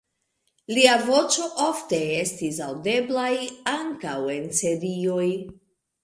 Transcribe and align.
Lia 0.75 0.93
voĉo 1.09 1.43
ofte 1.65 1.99
estis 2.21 2.57
aŭdeblaj 2.67 3.29
ankaŭ 3.73 4.15
en 4.37 4.49
serioj. 4.61 5.29